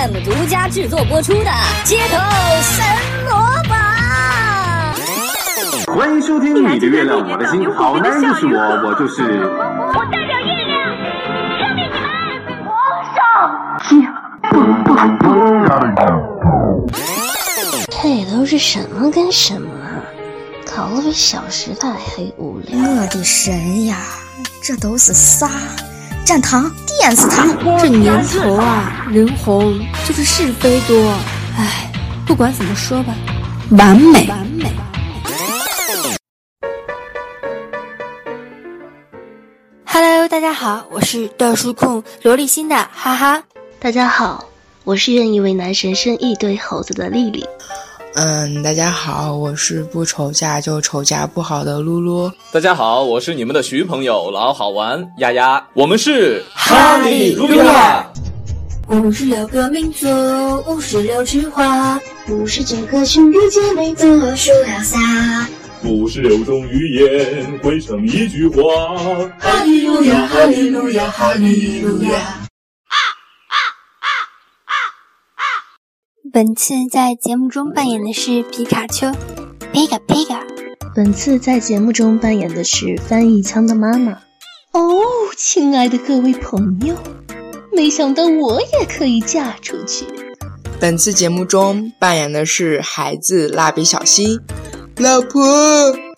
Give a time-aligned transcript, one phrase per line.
[0.00, 1.50] FM 独家制作播出的
[1.84, 2.16] 《街头
[2.62, 2.82] 神
[3.28, 3.32] 魔
[3.68, 4.94] 法》。
[5.94, 9.22] 欢迎收听《你的月亮我的心》，好男人就是我，我就是。
[9.44, 10.96] 我代表月亮，
[11.60, 12.08] 消灭你们！
[12.64, 12.72] 皇
[15.68, 15.76] 上，
[17.90, 20.00] 这里都是什么跟什么啊？
[20.74, 22.78] 搞得比《小时代》还无聊。
[22.78, 23.98] 我的神呀，
[24.62, 25.50] 这都是啥？
[26.30, 27.44] 站堂，电死他！
[27.80, 29.76] 这年头啊，人红
[30.06, 31.12] 就是是非多。
[31.56, 31.90] 唉，
[32.24, 33.12] 不管怎么说吧，
[33.72, 34.70] 完美，完美。
[39.84, 43.42] Hello，大家好，我是段数控萝莉心的哈哈。
[43.80, 44.44] 大家好，
[44.84, 47.44] 我是愿意为男神生一堆猴子的丽丽。
[48.14, 52.30] 嗯，大家好，我是不愁嫁就愁嫁不好的露露。
[52.52, 55.64] 大家好，我是你们的徐朋友老好玩丫丫。
[55.74, 58.04] 我们是哈利路亚。
[58.88, 60.08] 五十六个民族，
[60.66, 64.98] 五十六枝花，五十九个兄弟姐妹做树要撒，
[65.84, 68.60] 五十六种语言汇成一句话。
[69.38, 72.39] 哈利路亚，哈利路亚，哈利路亚。
[76.32, 79.10] 本次在节目中扮演的是皮卡丘，
[79.72, 80.46] 皮卡皮卡。
[80.94, 84.12] 本次在节目中扮演的是翻译腔的妈妈。
[84.72, 85.00] 哦，
[85.36, 86.94] 亲爱的各位朋友，
[87.72, 90.04] 没想到我也可以嫁出去。
[90.78, 94.38] 本次节目中扮演的是孩子蜡笔小新。
[94.98, 95.42] 老婆，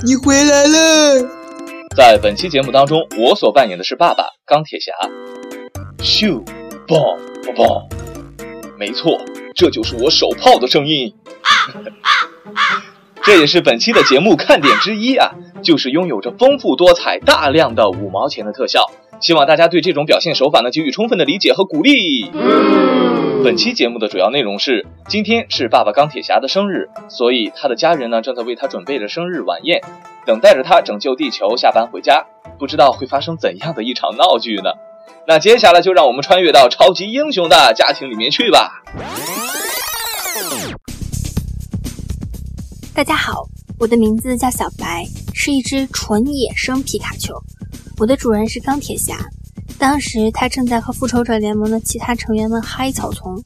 [0.05, 1.27] 你回来了。
[1.97, 4.93] 在本期节目当中，我所扮演的是爸爸钢铁侠。
[6.01, 6.45] 咻，
[6.87, 7.89] 嘣嘣嘣，
[8.79, 9.19] 没错。
[9.55, 11.15] 这就是我手炮的声音，
[13.23, 18.91] 这也是本期的节目看点之一啊，就是拥有着丰富多彩、大量的五毛钱的特效。
[19.21, 22.31] 希望大家对这种表现手法呢给予充分的理解和鼓励。
[23.45, 29.81] 本期节目的主要内容是，今天是爸爸钢铁侠的生日，所以他的家人呢正在为他准备着生日晚宴，
[30.27, 32.27] 等待着他拯救地球下班回家。
[32.59, 34.71] 不知道会发生怎样的一场闹剧呢？
[35.27, 38.83] 那接下来就让我们穿越到超级英雄的家庭里面去吧。
[42.95, 43.49] 大家好，
[43.79, 47.33] 我的名字叫小白，是一只纯野生皮卡丘。
[47.97, 49.17] 我的主人是钢铁侠，
[49.79, 53.43] 当时他正在和复仇者联盟的其他成员们嗨草丛，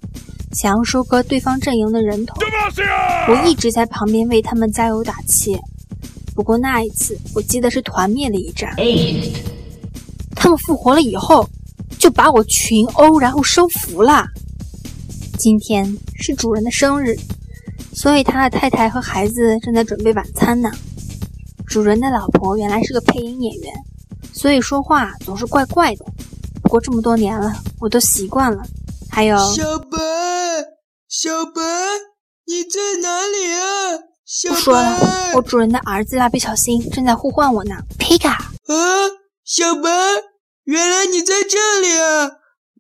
[0.52, 2.34] 想要收割对方阵营的人头。
[3.28, 5.56] 我一直在旁边为他们加油打气。
[6.34, 8.74] 不过那一次，我记得是团灭了一战。
[10.34, 11.48] 他们复活了以后，
[12.00, 14.26] 就把我群殴，然后收服了。
[15.38, 17.16] 今天是主人的生日。
[17.96, 20.70] 所以他的太太和孩子正在准备晚餐呢。
[21.66, 23.72] 主人的老婆原来是个配音演员，
[24.34, 26.04] 所以说话总是怪怪的。
[26.62, 28.62] 不过这么多年了，我都习惯了。
[29.10, 29.98] 还有小白，
[31.08, 31.62] 小白，
[32.46, 33.98] 你在哪里啊？
[34.48, 37.76] 不说了，我主人的儿子蜡笔小新正在呼唤我呢。
[37.98, 38.74] 皮卡啊，
[39.42, 39.90] 小白，
[40.64, 42.30] 原来你在这里啊！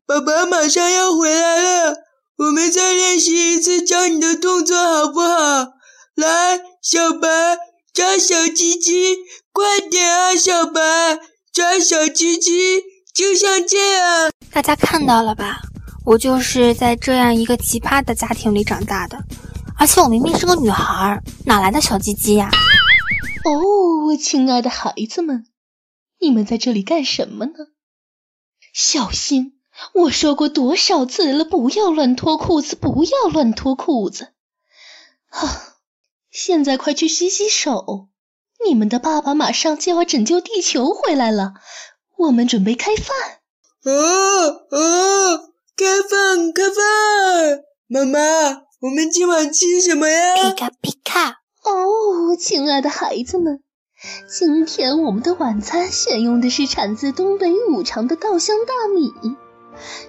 [0.06, 2.05] 爸爸马上要回来了。
[2.38, 5.72] 我们再练习一次教你的动作好不好？
[6.14, 7.28] 来，小白
[7.94, 9.16] 抓小鸡鸡，
[9.52, 11.18] 快点啊，小白
[11.50, 12.82] 抓小鸡鸡，
[13.14, 14.30] 就像这样。
[14.50, 15.62] 大家看到了吧？
[16.04, 19.18] 我就是在这样一个奇葩的家庭里长大的，
[19.78, 22.50] 而且我明明是个女孩，哪来的小鸡鸡呀？
[23.46, 25.46] 哦，亲爱的孩子们，
[26.20, 27.52] 你们在这里干什么呢？
[28.74, 29.55] 小心！
[29.92, 34.28] 我说过多少次了，不要乱脱裤子，不要乱脱裤子。
[35.28, 35.76] 啊，
[36.30, 38.08] 现在快去洗洗手，
[38.64, 41.54] 你们的爸爸马上就要拯救地球回来了，
[42.16, 43.16] 我们准备开饭。
[43.84, 47.64] 哦哦，开饭开饭！
[47.86, 48.18] 妈妈，
[48.80, 50.34] 我们今晚吃什么呀？
[50.34, 51.42] 皮卡皮卡。
[51.62, 53.62] 哦，亲爱的孩子们，
[54.28, 59.12] 今天我们的晚餐选用的是产自东北五常的稻香大米。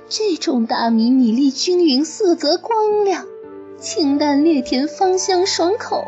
[0.10, 3.26] 这种大米米粒均匀，色泽光亮，
[3.80, 6.04] 清淡略甜，芳香爽口。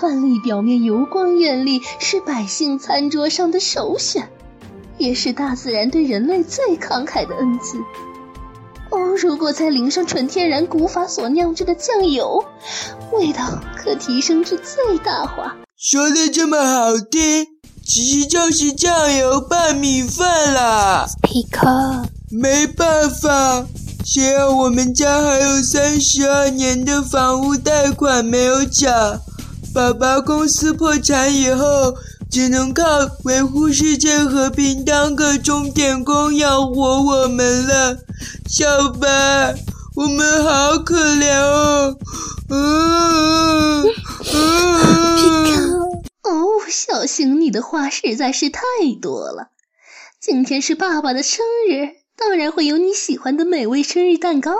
[0.00, 4.28] 饭粒表面油光艳丽，是百姓餐桌上的首选，
[4.98, 7.78] 也是大自然对人类最慷慨的恩赐。
[8.90, 12.44] 哦，如果再淋上纯天然古法所酿制的酱油，
[13.12, 15.56] 味道可提升至最大化。
[15.76, 17.46] 说的这么好听，
[17.86, 21.06] 其实就是酱油拌米饭啦。
[21.22, 22.02] 皮克。
[22.32, 23.66] 没办法，
[24.04, 29.20] 谁让我们家还有三十二年的房屋贷款没有缴？
[29.74, 31.94] 爸爸公司破产以后，
[32.30, 32.84] 只能靠
[33.24, 37.98] 维护世界和平当个钟点工养活我们了。
[38.48, 39.54] 小白，
[39.94, 41.98] 我们好可怜哦。
[42.48, 43.84] 嗯
[44.32, 45.82] 嗯。
[46.22, 48.62] 哦，小星，你的话实在是太
[49.00, 49.48] 多了。
[50.20, 54.52] 今天是爸爸的生日，当然会有你喜欢的美味生日蛋糕。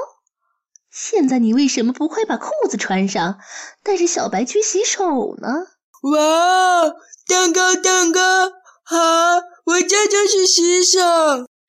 [0.91, 3.39] 现在你为什么不快把裤子穿上，
[3.83, 5.49] 带着小白去洗手呢？
[6.03, 6.93] 哇，
[7.27, 8.21] 蛋糕蛋糕，
[8.85, 8.99] 好，
[9.65, 10.99] 我这就去洗手。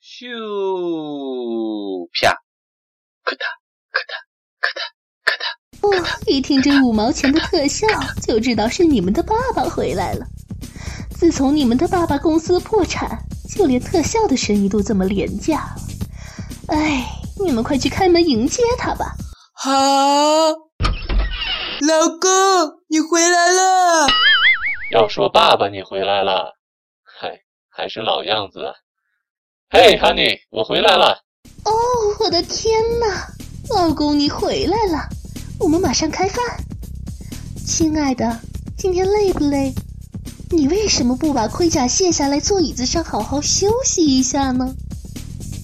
[0.02, 2.42] 咻啪，
[3.24, 3.38] 咔嗒
[3.92, 4.12] 咔嗒
[4.60, 4.82] 咔嗒
[5.24, 5.44] 咔嗒。
[5.82, 5.86] 哦，
[6.26, 7.88] 一听这五毛钱的特效，
[8.26, 10.26] 就知道是你们的爸爸回来了。
[11.12, 13.24] 自从你们的爸爸公司破产。
[13.50, 15.76] 就连特效的生意都这么廉价，
[16.68, 17.06] 哎，
[17.40, 19.16] 你们快去开门迎接他吧。
[19.54, 19.72] 好，
[21.82, 22.30] 老公，
[22.88, 24.08] 你回来了。
[24.92, 26.54] 要说爸爸你回来了，
[27.04, 28.74] 嗨，还是老样子。
[29.70, 31.24] 嘿，Honey，我回来了。
[31.66, 31.72] 哦，
[32.20, 33.28] 我的天哪，
[33.76, 35.10] 老公你回来了，
[35.60, 36.44] 我们马上开饭。
[37.66, 38.40] 亲爱的，
[38.78, 39.74] 今天累不累？
[40.56, 44.76] 你为什么不把盔甲卸下来，坐椅子上好好休息一下呢？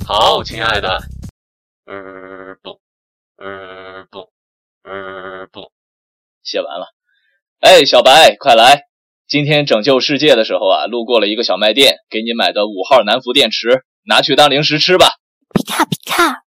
[0.05, 0.99] 好，亲爱的。
[1.85, 2.79] 嗯，不，
[3.37, 4.31] 嗯，不，
[4.83, 5.71] 嗯，不，
[6.41, 6.87] 写完了。
[7.59, 8.83] 哎，小白，快来！
[9.27, 15.07] 今天拯救世界的时候啊，路过了一个小卖店，给你买的五号南孚电池，拿去当零食吃吧。
[15.53, 16.45] 皮卡皮卡，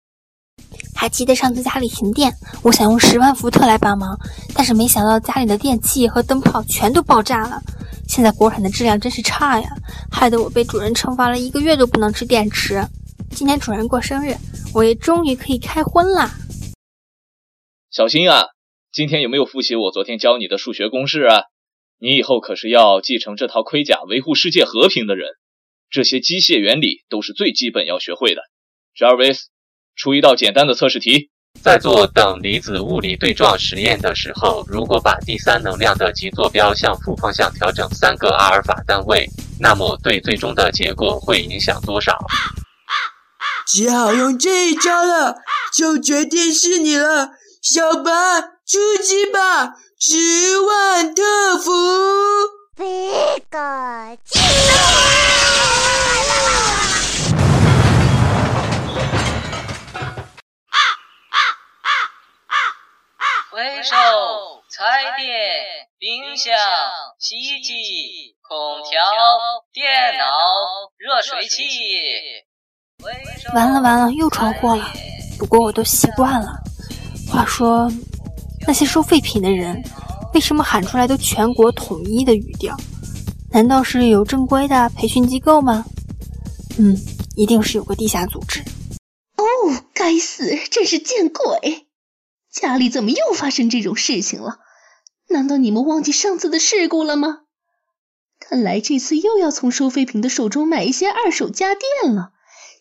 [1.02, 2.32] 还记得上次家里停电，
[2.62, 4.16] 我想用十万伏特来帮忙，
[4.54, 7.60] 但是没想到家里的电器和灯泡全都爆炸了。
[8.06, 9.68] 现在国产的质量真是差呀，
[10.12, 12.80] 害得我被主人惩罚了一个月都不能吃电池。
[13.32, 14.36] 今天主人过生日，
[14.72, 16.30] 我也终于可以开荤啦。
[17.90, 18.44] 小新啊，
[18.92, 21.42] 今天有没有复习我昨天教你的数学公式啊？
[21.98, 25.30] 你以后可是要继承这套盔甲，维护世界和平的人。
[25.90, 28.42] 这些机械原理都是最基本要学会的。
[28.96, 29.46] Jarvis，
[29.96, 31.30] 出一道简单的测试题。
[31.62, 39.28] 在做等离子物理对撞实验的时候，如果把第三能量的极坐标向负方向调整三个阿尔法单位，
[39.60, 42.18] 那么对最终的结果会影响多少？
[43.68, 45.36] 只好用这一招了，
[45.72, 48.10] 就决定是你了，小白，
[48.66, 49.74] 出击吧！
[50.00, 51.70] 十万特服。
[52.76, 52.84] 这
[53.50, 54.91] 个。
[63.82, 63.96] 回收
[64.70, 65.26] 彩电、
[65.98, 66.54] 冰箱、
[67.18, 67.74] 洗衣机、
[68.40, 69.00] 空调、
[69.72, 70.24] 电脑、
[70.96, 71.64] 热水器。
[73.52, 74.88] 完了完了，又闯祸了。
[75.36, 76.52] 不过我都习惯了。
[77.28, 77.90] 话说，
[78.68, 79.82] 那些收废品的人，
[80.32, 82.76] 为什么喊出来都全国统一的语调？
[83.50, 85.84] 难道是有正规的培训机构吗？
[86.78, 86.96] 嗯，
[87.34, 88.60] 一定是有个地下组织。
[89.38, 89.44] 哦，
[89.92, 91.88] 该死，真是见鬼！
[92.52, 94.58] 家里怎么又发生这种事情了？
[95.28, 97.40] 难道你们忘记上次的事故了吗？
[98.38, 102.32] 看来这次又要从收废品的手中买一些二手家电了。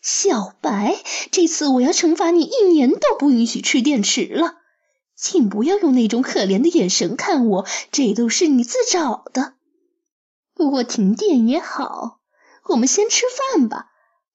[0.02, 0.96] 小白，
[1.30, 4.56] 这次我要惩罚你一年都不允许吃电池了。
[5.16, 9.54] 请不要用那种可怜的眼神看我，这都是你自找的。
[10.52, 12.18] 不过停电也好，
[12.64, 13.22] 我们先吃
[13.54, 13.86] 饭吧。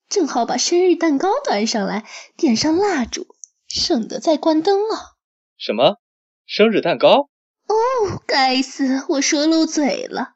[0.08, 2.06] 正好把生日蛋糕端上来，
[2.38, 3.28] 点上蜡烛，
[3.68, 5.17] 省得再关灯了。
[5.58, 5.98] 什么？
[6.46, 7.30] 生日蛋糕？
[7.68, 10.34] 哦，该死，我说漏嘴了。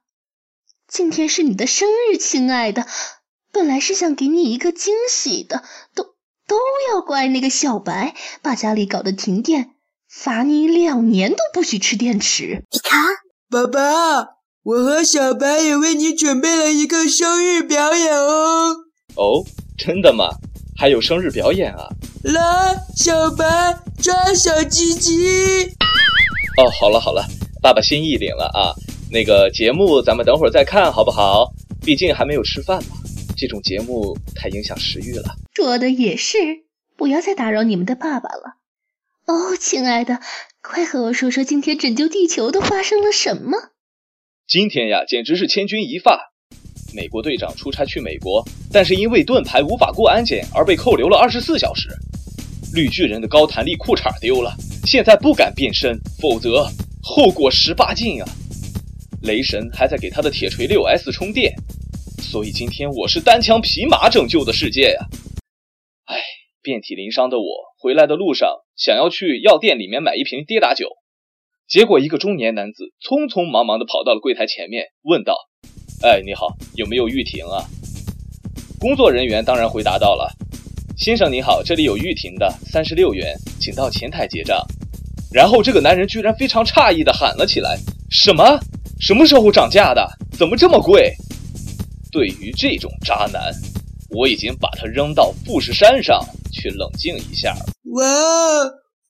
[0.87, 2.85] 今天是你的生日，亲爱的。
[3.53, 5.63] 本来是想给你一个惊喜的，
[5.93, 6.03] 都
[6.47, 6.57] 都
[6.89, 9.75] 要怪那个小白，把家里搞得停电，
[10.09, 12.65] 罚你两年都不许吃电池。
[12.71, 13.05] 你看，
[13.49, 18.75] 爸爸，我和小白也为你准备了一个生日表演哦。
[19.15, 19.45] 哦，
[19.77, 20.29] 真的吗？
[20.81, 21.87] 还有生日表演啊！
[22.23, 23.45] 来，小白
[24.01, 25.63] 抓小鸡鸡。
[26.57, 27.23] 哦，好了好了，
[27.61, 28.73] 爸爸心意领了啊。
[29.11, 31.53] 那个节目咱们等会儿再看好不好？
[31.85, 32.95] 毕竟还没有吃饭嘛，
[33.37, 35.35] 这种节目太影响食欲了。
[35.53, 36.37] 说的也是，
[36.97, 38.55] 不要再打扰你们的爸爸了。
[39.27, 40.19] 哦，亲爱的，
[40.63, 43.69] 快和我说说今天拯救地球都发生了什么？
[44.47, 46.30] 今天呀，简直是千钧一发。
[46.93, 51.89] 美国队长出差去美国，但是因为盾牌无法过安检而被扣留了二十四小时。
[52.73, 54.55] 绿巨人的高弹力裤衩丢了，
[54.85, 56.65] 现在不敢变身，否则
[57.03, 58.27] 后果十八禁啊！
[59.23, 61.53] 雷神还在给他的铁锤六 S 充电，
[62.21, 65.05] 所以今天我是单枪匹马拯救的世界呀！
[66.05, 66.15] 哎，
[66.63, 67.45] 遍体鳞伤的我
[67.77, 70.87] 回来的路上，想要去药店里面买一瓶跌打酒，
[71.67, 75.35] 结果一个中年男子匆匆忙忙地跑到了柜台前面，问道。
[76.03, 77.61] 哎，你好，有没有玉婷啊？
[78.79, 80.35] 工作人员当然回答到了。
[80.97, 84.65] 先生你好，这里有玉婷的，三十六元，请到前台结账。
[85.31, 87.77] 然后这个男人居然非常诧异的喊了起来
[88.09, 88.59] ：“什么？
[88.99, 90.09] 什么时候涨价的？
[90.31, 91.13] 怎么这么贵？”
[92.11, 93.53] 对于这种渣男，
[94.09, 96.19] 我已经把他扔到富士山上
[96.51, 97.55] 去冷静一下。
[97.93, 98.03] 哇，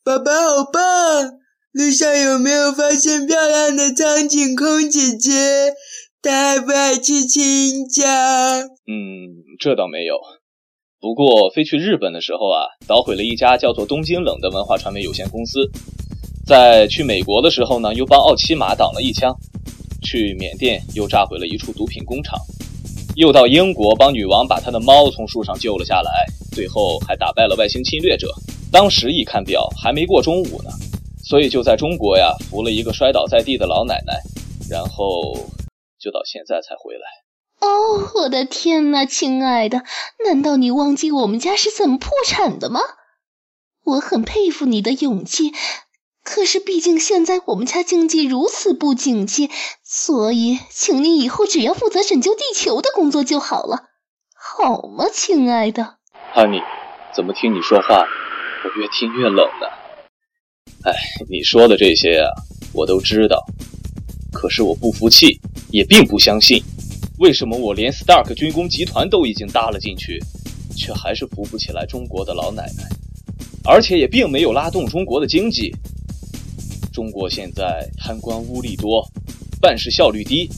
[0.03, 1.39] 爸爸好棒！
[1.71, 5.31] 路上有没有发现漂亮的苍井空姐姐？
[6.23, 8.03] 她爱不爱吃青椒？
[8.85, 10.17] 嗯，这倒没有。
[10.99, 15.67] 不过飞去日本的时候啊，捣毁了一家叫做东京冷的文化传媒有限公司。
[16.45, 19.33] 在去美国的时候呢，又帮奥奇玛挡了一枪；
[20.03, 22.37] 去缅甸又炸毁了一处毒品工厂；
[23.15, 26.11] 又到英国帮女王把她的猫从树上救了下来，
[26.51, 28.27] 最后还打败了外星侵略者。
[28.71, 30.69] 当时一看表，还没过中午呢，
[31.23, 34.13] 所以就在中国呀扶了一个摔倒在地的老奶奶，
[34.69, 35.33] 然后
[36.01, 37.01] 就到现在才回来。
[37.59, 39.83] 哦，我的天哪，亲爱的，
[40.25, 42.81] 难道你忘记我们家是怎么破产的吗？
[43.83, 45.53] 我很佩服你的勇气。
[46.23, 49.49] 可是，毕竟现在我们家经济如此不景气，
[49.83, 53.89] 所以，请你以后只要负责拯救地球的工作就好了，
[54.35, 55.97] 好吗，亲爱的
[56.35, 56.61] ？Honey，
[57.15, 58.05] 怎么听你说话，
[58.63, 59.67] 我越听越冷呢？
[60.83, 60.93] 哎，
[61.27, 62.29] 你说的这些啊，
[62.73, 63.43] 我都知道，
[64.31, 65.39] 可是我不服气，
[65.71, 66.61] 也并不相信，
[67.17, 70.19] 为什么我连 Stark 军工集团都已经搭了进去，
[70.75, 72.83] 却还是扶不起来中国的老奶奶，
[73.63, 75.73] 而且也并没有拉动中国的经济。
[76.91, 79.01] 中国现在贪官污吏多，
[79.61, 80.49] 办事效率低，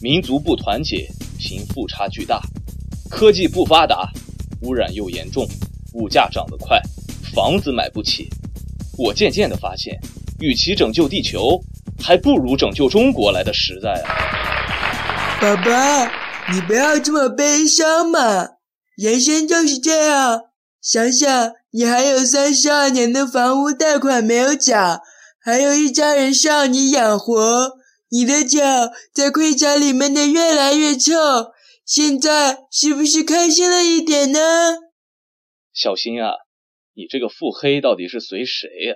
[0.00, 2.40] 民族不团结，贫富差距大，
[3.10, 4.08] 科技不发达，
[4.62, 5.44] 污染又严重，
[5.94, 6.80] 物价涨得快，
[7.34, 8.28] 房子买不起。
[8.96, 9.98] 我渐渐地发现，
[10.38, 11.60] 与其拯救地球，
[11.98, 14.39] 还不如拯救中国来的实在啊！
[15.40, 18.58] 宝宝，你不要这么悲伤嘛，
[18.94, 20.42] 人生就是这样。
[20.82, 25.00] 想想，你还有三十二年的房屋贷款没有缴。
[25.42, 27.78] 还有一家人需要你养活，
[28.10, 28.60] 你的脚
[29.14, 31.14] 在盔甲里面的越来越臭，
[31.86, 34.38] 现在是不是开心了一点呢？
[35.72, 36.32] 小新啊，
[36.92, 38.94] 你这个腹黑到底是随谁呀？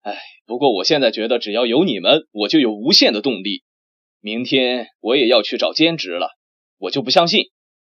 [0.00, 3.62] 哎，不过我现在觉得只要有你们，我就有无限的动力。
[4.24, 6.28] 明天我也要去找兼职了，
[6.78, 7.46] 我就不相信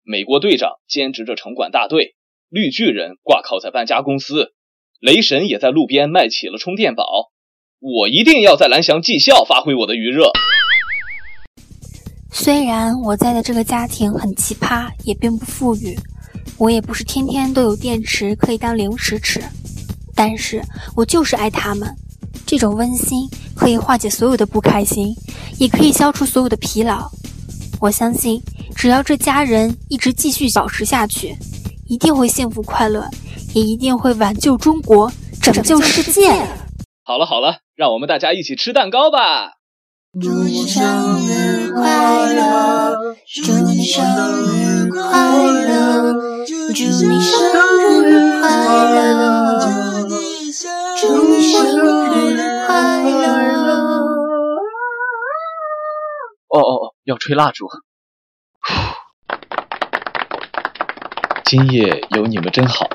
[0.02, 2.16] 美国队长兼职着城管大队，
[2.50, 4.52] 绿巨人挂靠在搬家公司。
[5.00, 7.30] 雷神也在路边卖起了充电宝，
[7.78, 10.30] 我一定要在蓝翔技校发挥我的余热。
[12.30, 15.97] 虽然我在的这个家庭很奇葩，也并不富裕，
[16.58, 19.40] 我也不是天天都有电池可以当零食吃，
[20.14, 20.61] 但是
[20.94, 21.88] 我就是爱他们。
[22.47, 23.18] 这种温馨
[23.59, 25.12] 可以化解所有的不开心，
[25.59, 27.11] 也可以消除所有的疲劳。
[27.81, 28.41] 我相信，
[28.77, 31.37] 只要这家人一直继续保持下去，
[31.88, 33.05] 一定会幸福快乐。
[33.55, 35.11] 也一定会挽救中国，
[35.41, 36.31] 拯救世界。
[37.03, 39.55] 好了好了，让我们大家一起吃蛋糕吧！
[40.21, 40.83] 祝你生
[41.27, 43.17] 日快乐！
[43.43, 45.00] 祝你生日快
[45.43, 46.15] 乐！
[46.47, 47.35] 祝你生
[48.05, 48.49] 日快
[48.93, 49.69] 乐！
[51.00, 51.98] 祝你生日
[57.09, 57.67] 要吹蜡烛。
[61.47, 62.87] 今夜有你们真好。